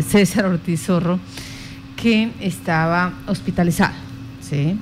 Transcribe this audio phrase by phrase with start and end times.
[0.00, 1.18] eh, César Ortiz Zorro,
[1.96, 3.94] que estaba hospitalizado.
[4.40, 4.78] ¿sí?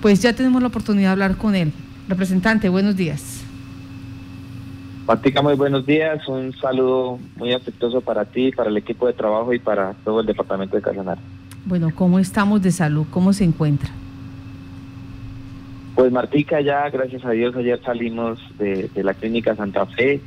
[0.00, 1.72] Pues ya tenemos la oportunidad de hablar con él.
[2.08, 3.42] Representante, buenos días.
[5.06, 6.26] Patica, muy buenos días.
[6.28, 10.26] Un saludo muy afectuoso para ti, para el equipo de trabajo y para todo el
[10.26, 11.20] departamento de Casanare.
[11.64, 13.06] Bueno, ¿cómo estamos de salud?
[13.10, 13.90] ¿Cómo se encuentra?
[15.94, 20.20] Pues Martica, ya gracias a Dios ayer salimos de, la clínica Santa Fe.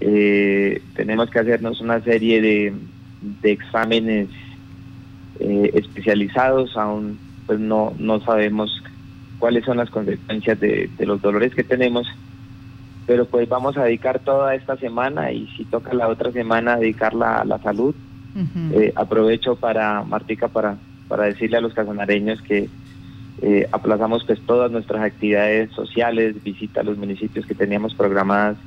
[0.00, 2.74] Eh, tenemos que hacernos una serie de,
[3.42, 4.28] exámenes
[5.38, 8.82] eh, especializados, aún pues no, no sabemos
[9.38, 12.06] cuáles son las consecuencias de, los dolores que tenemos,
[13.06, 17.40] pero pues vamos a dedicar toda esta semana y si toca la otra semana dedicarla
[17.40, 17.94] a la salud.
[18.72, 20.76] Eh, aprovecho para, Martica, para,
[21.08, 22.68] para decirle a los casanareños que
[23.42, 28.58] eh, aplazamos pues todas nuestras actividades sociales, visita a los municipios que teníamos programadas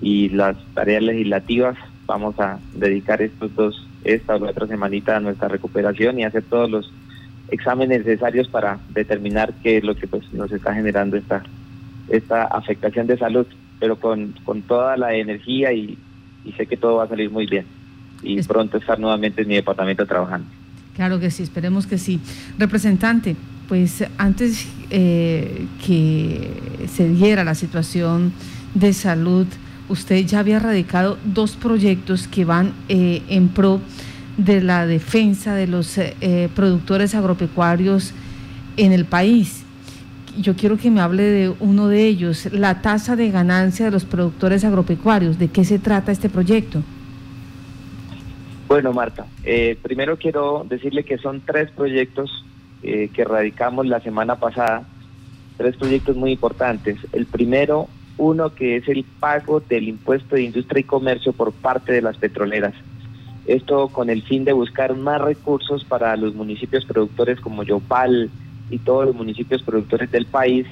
[0.00, 1.76] y las tareas legislativas.
[2.06, 6.44] Vamos a dedicar estos dos, esta o la otra semanita a nuestra recuperación y hacer
[6.44, 6.92] todos los
[7.48, 11.42] exámenes necesarios para determinar qué es lo que pues nos está generando esta,
[12.08, 13.46] esta afectación de salud,
[13.78, 15.98] pero con, con toda la energía y,
[16.56, 17.66] sé que todo va a salir muy bien
[18.22, 20.46] y pronto estar nuevamente en mi departamento trabajando.
[20.94, 22.20] Claro que sí, esperemos que sí.
[22.56, 23.36] Representante,
[23.68, 26.50] pues antes eh, que
[26.88, 28.32] se diera la situación
[28.74, 29.46] de salud,
[29.88, 33.80] usted ya había radicado dos proyectos que van eh, en pro
[34.36, 38.12] de la defensa de los eh, productores agropecuarios
[38.76, 39.64] en el país.
[40.38, 44.04] Yo quiero que me hable de uno de ellos, la tasa de ganancia de los
[44.04, 45.38] productores agropecuarios.
[45.38, 46.82] ¿De qué se trata este proyecto?
[48.68, 49.24] Bueno, Marta,
[49.80, 52.44] primero quiero decirle que son tres proyectos
[52.82, 54.84] eh, que radicamos la semana pasada,
[55.56, 56.98] tres proyectos muy importantes.
[57.12, 61.92] El primero, uno que es el pago del impuesto de industria y comercio por parte
[61.92, 62.74] de las petroleras.
[63.46, 68.30] Esto con el fin de buscar más recursos para los municipios productores como Yopal
[68.70, 70.66] y todos los municipios productores del país,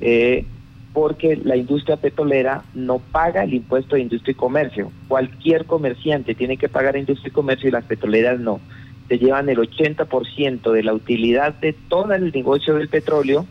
[0.00, 0.44] eh,
[0.92, 4.92] porque la industria petrolera no paga el impuesto de industria y comercio.
[5.08, 8.60] Cualquier comerciante tiene que pagar industria y comercio y las petroleras no
[9.08, 13.46] se llevan el 80% de la utilidad de todo el negocio del petróleo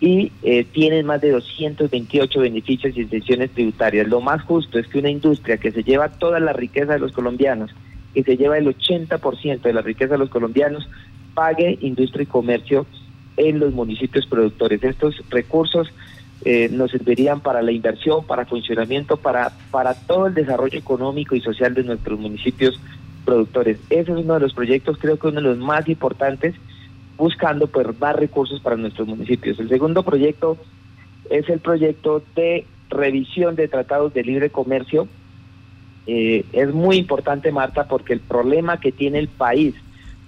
[0.00, 4.06] y eh, tienen más de 228 beneficios y exenciones tributarias.
[4.08, 7.12] Lo más justo es que una industria que se lleva toda la riqueza de los
[7.12, 7.74] colombianos,
[8.14, 10.88] que se lleva el 80% de la riqueza de los colombianos,
[11.34, 12.86] pague industria y comercio
[13.36, 14.82] en los municipios productores.
[14.82, 15.88] Estos recursos
[16.44, 21.40] eh, nos servirían para la inversión, para funcionamiento, para, para todo el desarrollo económico y
[21.40, 22.80] social de nuestros municipios
[23.24, 23.78] productores.
[23.90, 26.54] Ese es uno de los proyectos, creo que uno de los más importantes,
[27.16, 29.58] buscando pues, más recursos para nuestros municipios.
[29.58, 30.56] El segundo proyecto
[31.30, 35.08] es el proyecto de revisión de tratados de libre comercio.
[36.06, 39.74] Eh, es muy importante, Marta, porque el problema que tiene el país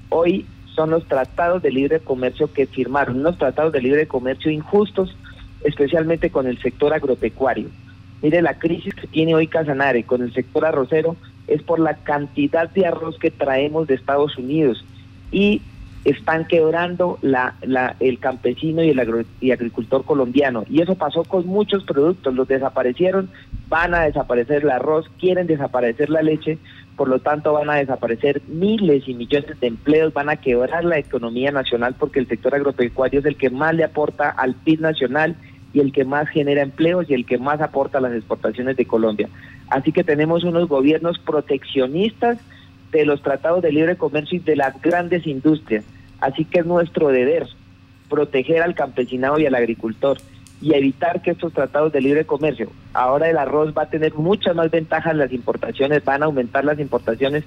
[0.08, 5.14] hoy son los tratados de libre comercio que firmaron, unos tratados de libre comercio injustos,
[5.64, 7.68] especialmente con el sector agropecuario.
[8.22, 11.16] Mire la crisis que tiene hoy Casanare con el sector arrocero
[11.46, 14.84] es por la cantidad de arroz que traemos de Estados Unidos
[15.30, 15.62] y
[16.10, 18.98] están quebrando la, la, el campesino y el
[19.52, 20.64] agricultor colombiano.
[20.68, 23.28] Y eso pasó con muchos productos, los desaparecieron,
[23.68, 26.58] van a desaparecer el arroz, quieren desaparecer la leche,
[26.96, 30.98] por lo tanto van a desaparecer miles y millones de empleos, van a quebrar la
[30.98, 35.36] economía nacional porque el sector agropecuario es el que más le aporta al PIB nacional
[35.72, 38.86] y el que más genera empleos y el que más aporta a las exportaciones de
[38.86, 39.28] Colombia.
[39.68, 42.38] Así que tenemos unos gobiernos proteccionistas
[42.90, 45.84] de los tratados de libre comercio y de las grandes industrias.
[46.20, 47.46] Así que es nuestro deber
[48.08, 50.18] proteger al campesinado y al agricultor
[50.60, 54.56] y evitar que estos tratados de libre comercio, ahora el arroz va a tener muchas
[54.56, 57.44] más ventajas en las importaciones, van a aumentar las importaciones,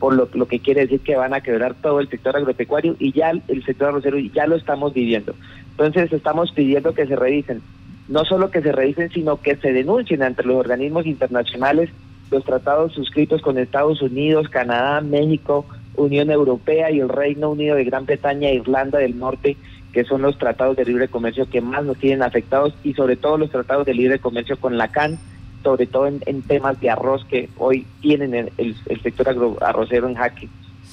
[0.00, 3.12] por lo, lo que quiere decir que van a quebrar todo el sector agropecuario y
[3.12, 5.34] ya el sector arrocero ya lo estamos viviendo.
[5.70, 7.62] Entonces estamos pidiendo que se revisen
[8.08, 11.90] no solo que se revisen, sino que se denuncien ante los organismos internacionales
[12.30, 15.64] los tratados suscritos con Estados Unidos, Canadá, México,
[15.98, 19.56] Unión Europea y el Reino Unido de Gran Bretaña e Irlanda del Norte,
[19.92, 23.36] que son los tratados de libre comercio que más nos tienen afectados y sobre todo
[23.36, 25.18] los tratados de libre comercio con la CAN,
[25.62, 29.28] sobre todo en, temas de arroz que hoy tienen el, sector
[29.60, 30.48] arrocero en jaque.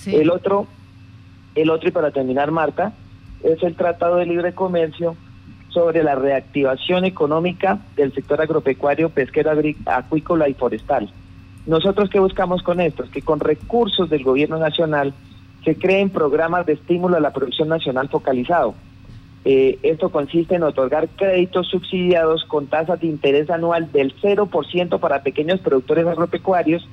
[0.07, 0.67] El otro,
[1.53, 2.93] el otro y para terminar, Marta,
[3.43, 5.15] es el tratado de libre comercio
[5.69, 9.51] sobre la reactivación económica del sector agropecuario, pesquero,
[9.85, 11.11] acuícola y forestal.
[11.65, 13.03] Nosotros qué buscamos con esto?
[13.03, 15.13] Es que con recursos del gobierno nacional
[15.63, 18.75] se creen programas de estímulo a la producción nacional focalizado.
[19.45, 25.21] Eh, esto consiste en otorgar créditos subsidiados con tasas de interés anual del 0% para
[25.23, 26.87] pequeños productores agropecuarios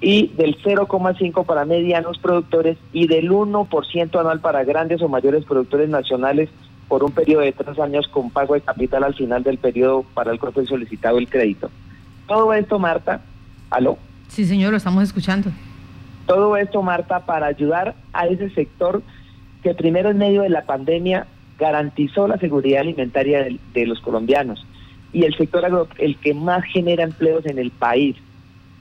[0.00, 5.88] y del 0,5 para medianos productores y del 1% anual para grandes o mayores productores
[5.88, 6.50] nacionales
[6.88, 10.32] por un periodo de tres años con pago de capital al final del periodo para
[10.32, 11.70] el cual fue solicitado el crédito.
[12.26, 13.22] Todo esto, Marta,
[13.72, 13.98] ¿aló?
[14.28, 15.50] Sí, señor, lo estamos escuchando.
[16.26, 19.02] Todo esto, Marta, para ayudar a ese sector
[19.62, 21.26] que primero en medio de la pandemia
[21.58, 24.64] garantizó la seguridad alimentaria de, los colombianos
[25.12, 28.16] y el sector agro, el que más genera empleos en el país.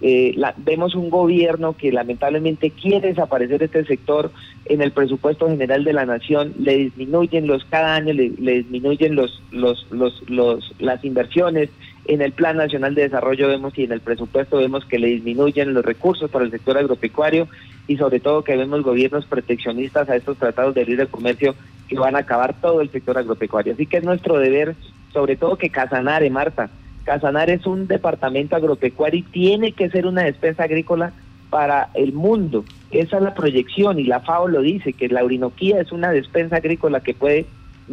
[0.04, 4.32] Eh, vemos un gobierno que lamentablemente quiere desaparecer este sector
[4.66, 9.42] en el presupuesto general de la nación, le disminuyen los cada año, le, disminuyen los,
[9.52, 11.70] los, los, los, las inversiones,
[12.06, 15.74] en el Plan Nacional de Desarrollo vemos y en el presupuesto vemos que le disminuyen
[15.74, 17.48] los recursos para el sector agropecuario
[17.88, 21.56] y sobre todo que vemos gobiernos proteccionistas a estos tratados de libre comercio
[21.88, 23.74] que van a acabar todo el sector agropecuario.
[23.74, 24.76] Así que es nuestro deber,
[25.14, 26.70] sobre todo que Casanare, Marta,
[27.04, 31.12] Casanare es un departamento agropecuario y tiene que ser una despensa agrícola
[31.50, 32.64] para el mundo.
[32.92, 36.58] Esa es la proyección y la FAO lo dice, que la Orinoquía es una despensa
[36.58, 37.46] agrícola que puede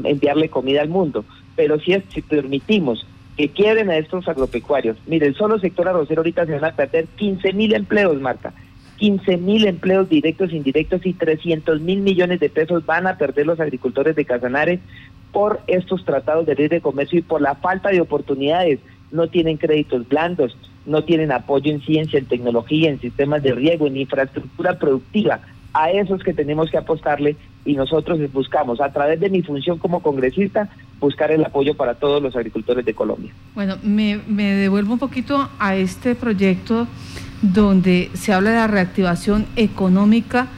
[0.03, 1.25] enviarle comida al mundo.
[1.57, 3.07] Pero si, es, si permitimos
[3.39, 7.07] que quieren a estos agropecuarios, mire, el solo sector arrocero ahorita se van a perder
[7.07, 8.53] 15 mil empleos, Marta.
[8.97, 13.47] 15 mil empleos directos e indirectos y 300 mil millones de pesos van a perder
[13.47, 14.81] los agricultores de Casanare
[15.33, 18.81] por estos tratados de libre comercio y por la falta de oportunidades.
[19.13, 23.87] No tienen créditos blandos, no tienen apoyo en ciencia, en tecnología, en sistemas de riego,
[23.87, 25.43] en infraestructura productiva.
[25.75, 27.37] A esos que tenemos que apostarle
[27.69, 32.23] y nosotros buscamos, a través de mi función como congresista, buscar el apoyo para todos
[32.23, 33.31] los agricultores de Colombia.
[33.55, 36.89] Bueno, me, devuelvo un poquito a este proyecto
[37.43, 40.49] donde se habla de la reactivación económica.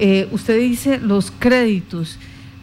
[0.00, 2.18] Eh, usted dice los créditos,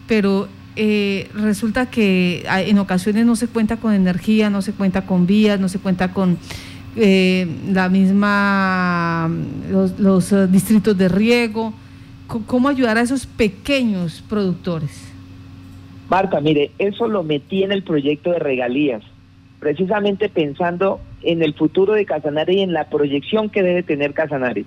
[0.06, 5.26] pero eh, resulta que en ocasiones no se cuenta con energía, no se cuenta con
[5.26, 6.38] vías, no se cuenta con
[6.98, 9.32] eh, la misma,
[9.72, 11.74] los, distritos de riego.
[12.28, 15.14] ¿Cómo ayudar a esos pequeños productores?
[16.10, 19.02] Marta, mire, eso lo metí en el proyecto de regalías,
[19.60, 24.66] precisamente pensando en el futuro de Casanare y en la proyección que debe tener Casanare.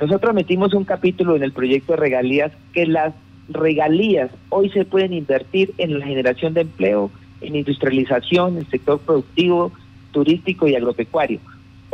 [0.00, 3.14] Nosotros metimos un capítulo en el proyecto de regalías que las
[3.48, 7.10] regalías hoy se pueden invertir en la generación de empleo,
[7.42, 9.70] en industrialización, en el sector productivo,
[10.12, 11.40] turístico y agropecuario.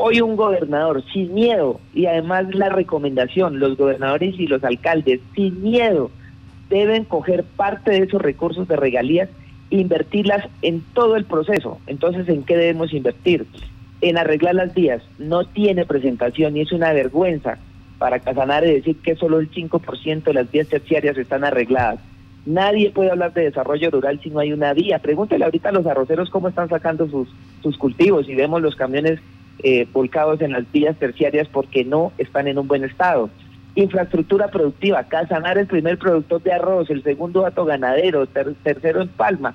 [0.01, 5.61] Hoy un gobernador sin miedo y además la recomendación, los gobernadores y los alcaldes sin
[5.61, 6.11] miedo
[6.71, 9.29] deben coger parte de esos recursos de regalías
[9.71, 11.79] e invertirlas en todo el proceso.
[11.87, 13.47] Entonces, ¿en qué debemos invertir?
[14.01, 15.03] en arreglar las vías.
[15.19, 17.59] No tiene presentación y es una vergüenza
[17.99, 22.01] para Casanare decir que solo el 5% de las vías terciarias están arregladas.
[22.47, 25.01] Nadie puede hablar de desarrollo rural si no hay una vía.
[25.01, 27.29] Pregúntele ahorita a los arroceros cómo están sacando sus,
[27.63, 29.21] sus cultivos y vemos los camiones
[29.63, 33.31] eh, volcados en las vías terciarias porque no están en un buen estado.
[33.75, 39.55] Infraestructura productiva, Casanare el primer productor de arroz, el segundo dato ganadero, tercero en Palma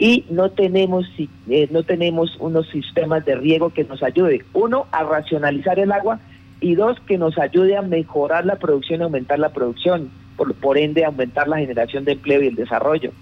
[0.00, 5.04] y no tenemos, eh, no tenemos unos sistemas de riego que nos ayude, uno, a
[5.04, 6.18] racionalizar el agua
[6.58, 10.78] y dos, que nos ayude a mejorar la producción y aumentar la producción, por, por
[10.78, 13.12] ende aumentar la generación de empleo y el desarrollo.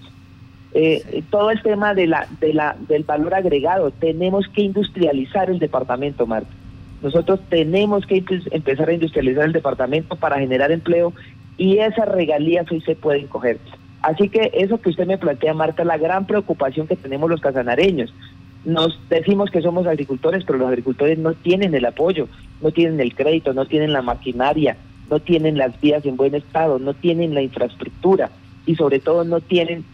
[0.75, 5.59] Eh, todo el tema de la, de la, del valor agregado, tenemos que industrializar el
[5.59, 6.51] departamento, Marta.
[7.03, 11.13] Nosotros tenemos que empezar a industrializar el departamento para generar empleo
[11.57, 13.59] y esas regalías hoy se pueden coger.
[14.03, 18.15] Así que eso que usted me plantea, Marta, la gran preocupación que tenemos los casanareños.
[18.65, 22.29] Nos decimos que somos agricultores, pero los agricultores no tienen el apoyo,
[22.61, 24.77] no tienen el crédito, no tienen la maquinaria,
[25.11, 28.31] no tienen las vías en buen estado, no tienen la infraestructura
[28.67, 29.85] y sobre todo no tienen,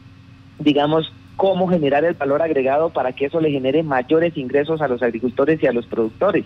[0.59, 5.03] digamos, cómo generar el valor agregado para que eso le genere mayores ingresos a los
[5.03, 6.45] agricultores y a los productores.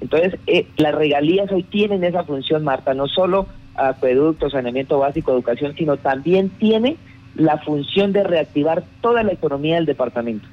[0.00, 5.74] Entonces, eh, las regalías hoy tienen esa función, Marta, no solo acueducto, saneamiento básico, educación,
[5.76, 6.96] sino también tiene
[7.34, 10.46] la función de reactivar toda la economía del departamento.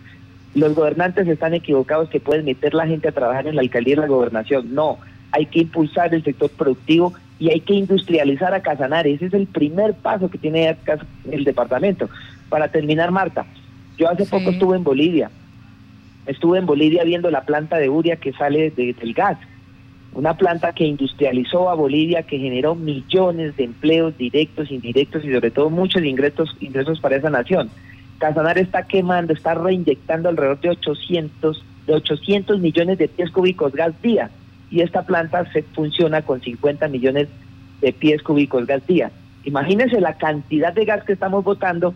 [0.55, 3.97] Los gobernantes están equivocados que pueden meter la gente a trabajar en la alcaldía y
[3.97, 4.73] la gobernación.
[4.73, 4.97] No,
[5.31, 9.13] hay que impulsar el sector productivo y hay que industrializar a Casanare.
[9.13, 10.75] Ese es el primer paso que tiene
[11.31, 12.09] el departamento.
[12.51, 13.47] Para terminar, Marta,
[13.97, 15.31] yo hace poco estuve en Bolivia.
[16.27, 19.39] Estuve en Bolivia viendo la planta de Uria que sale del gas
[20.13, 25.51] una planta que industrializó a Bolivia, que generó millones de empleos directos, indirectos y sobre
[25.51, 27.69] todo muchos ingresos, ingresos para esa nación.
[28.17, 33.93] Casanar está quemando, está reinyectando alrededor de 800, de 800 millones de pies cúbicos gas
[34.01, 34.29] día
[34.69, 37.29] y esta planta se funciona con 50 millones
[37.79, 39.11] de pies cúbicos gas día.
[39.45, 41.95] Imagínense la cantidad de gas que estamos botando,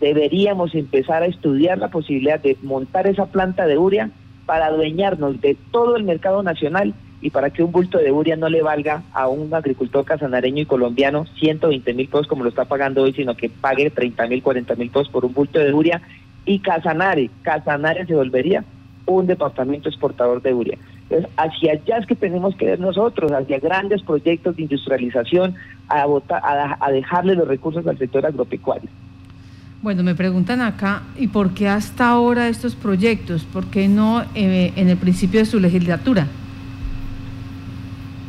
[0.00, 4.10] deberíamos empezar a estudiar la posibilidad de montar esa planta de urea
[4.46, 8.48] para adueñarnos de todo el mercado nacional y para que un bulto de uria no
[8.48, 13.02] le valga a un agricultor casanareño y colombiano 120 mil pesos como lo está pagando
[13.02, 16.00] hoy, sino que pague 30 mil, 40 mil pesos por un bulto de uria
[16.46, 18.64] y Casanare, Casanare se volvería
[19.06, 20.78] un departamento exportador de uria.
[21.02, 25.54] Entonces, hacia allá es que tenemos que ver nosotros, hacia grandes proyectos de industrialización,
[25.88, 28.88] a, dejarle los recursos al sector agropecuario.
[29.82, 33.44] Bueno, me preguntan acá, ¿y por qué hasta ahora estos proyectos?
[33.44, 36.26] ¿Por qué no eh, en el principio de su legislatura?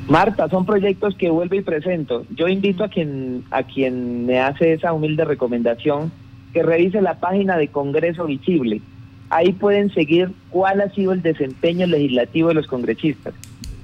[0.08, 2.26] Marta, son proyectos que vuelvo y presento.
[2.34, 6.14] Yo invito a quien, a quien me hace esa humilde recomendación
[6.54, 8.82] que revise la página de Congreso Visible.
[9.30, 13.34] Ahí pueden seguir cuál ha sido el desempeño legislativo de los congresistas.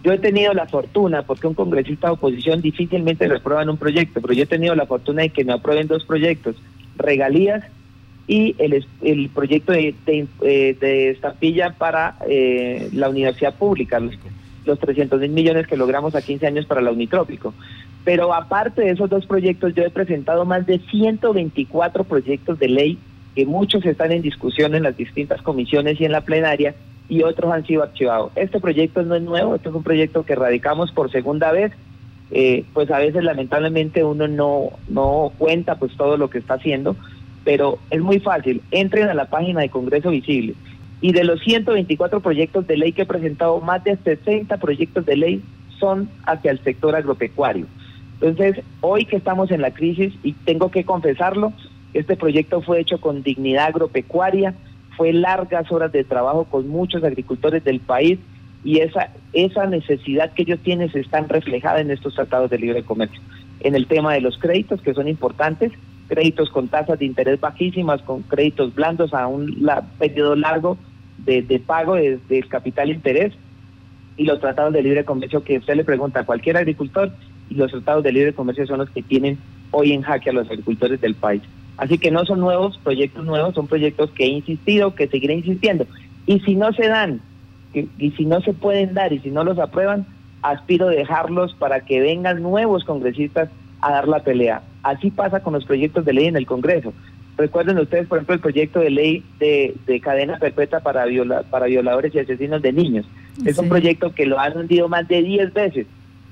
[0.05, 4.21] Yo he tenido la fortuna, porque un congresista de oposición difícilmente le aprueban un proyecto,
[4.21, 6.55] pero yo he tenido la fortuna de que me aprueben dos proyectos,
[6.97, 7.63] regalías
[8.27, 14.01] y el, el proyecto de, de, eh, estampilla para eh, la universidad pública
[14.65, 17.53] los 300 mil millones que logramos a 15 años para la Unitrópico.
[18.03, 22.97] Pero aparte de esos dos proyectos, yo he presentado más de 124 proyectos de ley
[23.33, 26.75] que muchos están en discusión en las distintas comisiones y en la plenaria
[27.09, 28.31] y otros han sido archivados.
[28.35, 31.71] Este proyecto no es nuevo, este es un proyecto que radicamos por segunda vez.
[32.31, 36.96] Eh, pues a veces lamentablemente uno no, no cuenta pues todo lo que está haciendo,
[37.43, 38.62] pero es muy fácil.
[38.72, 40.55] Entren a la página de Congreso Visible
[41.00, 45.15] y de los 124 proyectos de ley que he presentado, más de 60 proyectos de
[45.15, 45.43] ley
[45.79, 47.67] son hacia el sector agropecuario.
[48.19, 51.53] Entonces, hoy que estamos en la crisis, y tengo que confesarlo,
[51.93, 54.55] este proyecto fue hecho con dignidad agropecuaria,
[54.98, 58.17] fue largas horas de trabajo con muchos agricultores del país
[58.67, 62.83] y esa, esa necesidad que ellos tienen se están reflejada en estos tratados de libre
[62.83, 63.21] comercio.
[63.62, 65.71] En el tema de los créditos, que son importantes,
[66.09, 69.65] créditos con tasas de interés bajísimas, con créditos blandos a un
[69.97, 70.77] periodo largo
[71.19, 73.33] de, pago del de capital interés
[74.17, 77.13] y los tratados de libre comercio que usted le pregunta a cualquier agricultor
[77.50, 79.38] y los tratados de libre comercio son los que tienen
[79.71, 81.41] hoy en jaque a los agricultores del país.
[81.77, 85.88] Así que no son nuevos proyectos nuevos, son proyectos que he insistido, que seguiré insistiendo.
[86.25, 87.21] Y si no se dan,
[87.74, 90.05] y si no se pueden dar y si no los aprueban,
[90.41, 93.50] aspiro a dejarlos para que vengan nuevos congresistas
[93.81, 94.62] a dar la pelea.
[94.83, 96.93] Así pasa con los proyectos de ley en el Congreso.
[97.38, 102.13] Recuerden ustedes, por ejemplo, el proyecto de ley de, cadena perpetua para, viola, para violadores
[102.15, 103.05] y asesinos de niños.
[103.45, 105.86] Es un proyecto que lo han hundido más de 10 veces.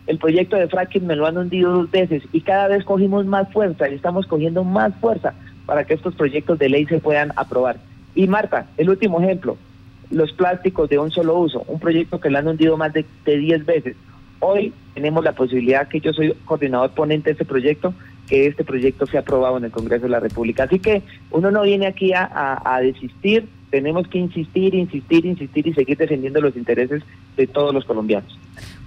[0.07, 3.51] El proyecto de fracking me lo han hundido dos veces y cada vez cogimos más
[3.51, 5.33] fuerza y estamos cogiendo más fuerza
[5.65, 7.77] para que estos proyectos de ley se puedan aprobar.
[8.15, 9.57] Y Marta, el último ejemplo,
[10.11, 13.37] los plásticos de un solo uso, un proyecto que lo han hundido más de, de
[13.37, 13.95] 10 veces.
[14.39, 17.93] Hoy tenemos la posibilidad que yo soy coordinador ponente de este proyecto,
[18.27, 20.63] que este proyecto sea aprobado en el Congreso de la República.
[20.63, 25.97] Así que uno no viene aquí a, desistir, tenemos que insistir, insistir, insistir y seguir
[25.97, 27.03] defendiendo los intereses
[27.35, 28.37] de todos los colombianos.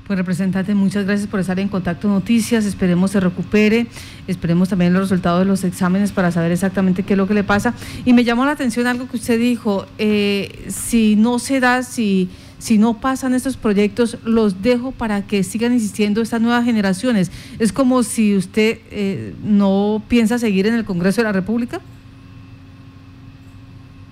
[0.08, 3.86] Pues representante, muchas gracias por estar en Contacto Noticias, esperemos se recupere,
[4.26, 7.44] esperemos también los resultados de los exámenes para saber exactamente qué es lo que le
[7.44, 7.74] pasa.
[8.06, 12.30] Y me llamó la atención algo que usted dijo, eh, si no se da, si
[12.58, 17.30] si no pasan estos proyectos, los dejo para que sigan insistiendo estas nuevas generaciones.
[17.58, 21.80] Es como si usted eh, no piensa seguir en el Congreso de la República.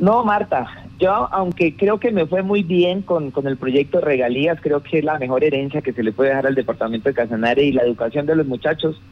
[0.06, 0.68] No, Marta,
[1.00, 4.98] yo aunque creo que me fue muy bien con, con el proyecto regalías, creo que
[4.98, 7.82] es la mejor herencia que se le puede dejar al departamento de Casanare y la
[7.82, 9.02] educación de los muchachos,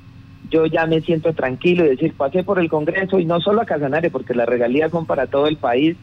[0.53, 3.67] yo ya me siento tranquilo y decir, pasé por el Congreso y no solo a
[3.67, 5.97] Casanare, porque las regalías son para todo el país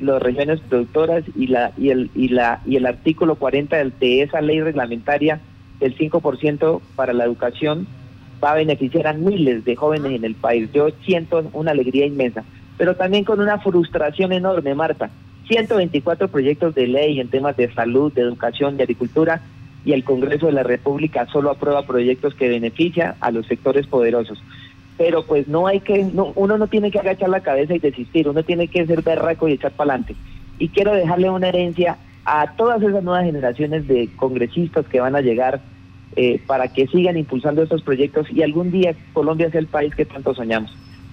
[0.00, 4.40] las regiones productoras y la y el y la y el artículo 40 de esa
[4.40, 5.38] ley reglamentaria
[5.78, 7.86] del 5% para la educación
[8.42, 10.68] va a beneficiar a miles de jóvenes en el país.
[10.72, 12.42] Yo siento una alegría inmensa,
[12.78, 15.10] pero también con una frustración enorme, Marta.
[15.48, 19.42] 124 proyectos de ley en temas de salud, de educación, de agricultura
[19.84, 24.38] y el Congreso de la República solo aprueba proyectos que benefician a los sectores poderosos
[24.96, 28.44] pero pues no hay que, uno no tiene que agachar la cabeza y desistir, uno
[28.44, 30.14] tiene que ser berraco y echar para adelante.
[30.58, 35.20] Y quiero dejarle una herencia a todas esas nuevas generaciones de congresistas que van a
[35.20, 35.60] llegar
[36.14, 40.04] eh, para que sigan impulsando estos proyectos y algún día Colombia sea el país que
[40.04, 40.72] tanto soñamos.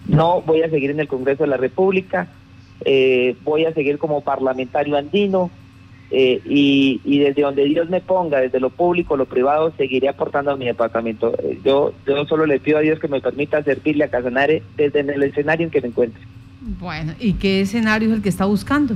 [0.10, 2.28] No voy a seguir en el Congreso de la República,
[2.84, 5.52] eh, voy a seguir como parlamentario andino,
[6.12, 10.58] eh, y, desde donde Dios me ponga, desde lo público, lo privado, seguiré aportando a
[10.58, 11.36] mi departamento.
[11.44, 15.02] Eh, yo, yo solo le pido a Dios que me permita servirle a Casanare desde
[15.02, 16.24] el escenario en que me encuentre.
[16.80, 18.96] Bueno, ¿y qué escenario es el que está buscando?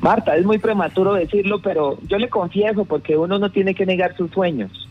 [0.00, 4.16] Marta, es muy prematuro decirlo, pero yo le confieso porque uno no tiene que negar
[4.16, 4.88] sus sueños.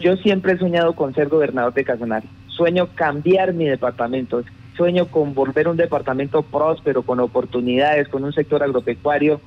[0.00, 2.26] Yo siempre he soñado con ser gobernador de Casanare.
[2.62, 4.44] Sueño cambiar mi departamento.
[4.76, 9.40] Sueño con volver un departamento próspero, con oportunidades, con un sector agropecuario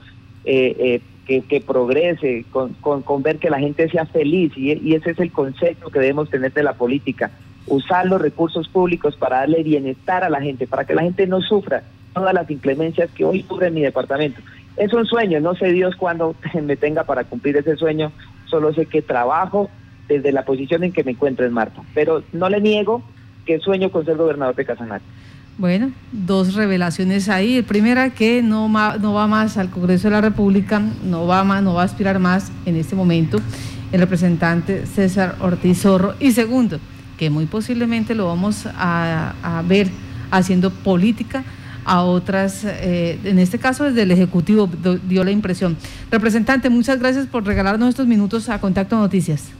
[0.43, 5.19] eh, eh, que, progrese, con, con, ver que la gente sea feliz y, ese es
[5.19, 7.31] el concepto que debemos tener de la política,
[7.67, 11.39] usar los recursos públicos para darle bienestar a la gente, para que la gente no
[11.39, 14.41] sufra todas las inclemencias que hoy sufre mi departamento.
[14.75, 18.12] Es un sueño, no sé Dios cuándo me tenga para cumplir ese sueño,
[18.50, 19.69] solo sé que trabajo
[20.07, 23.03] desde la posición en que me encuentro en Marta, pero no le niego
[23.45, 25.03] que sueño con ser gobernador de Casanare.
[25.57, 27.62] Bueno, dos revelaciones ahí.
[27.62, 31.74] Primera que no, no va más al Congreso de la República, no va más, no
[31.74, 33.38] va a aspirar más en este momento
[33.93, 36.15] el representante César Ortiz Zorro.
[36.19, 36.79] Y segundo,
[37.17, 39.88] que muy posiblemente lo vamos a, ver
[40.29, 41.45] haciendo política
[41.85, 44.69] a otras, eh, en este caso desde el Ejecutivo
[45.07, 45.77] dio la impresión.
[46.12, 49.51] Representante, muchas gracias por regalarnos estos minutos a Contacto Noticias.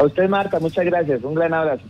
[0.00, 1.22] A usted, Marta, muchas gracias.
[1.22, 1.82] Un gran abrazo.